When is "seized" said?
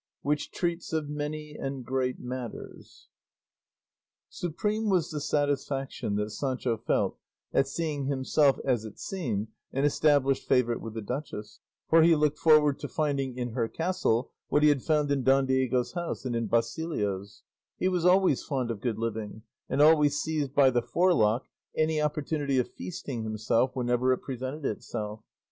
20.19-20.55